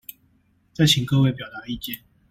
[0.73, 1.99] 再請各位表達意見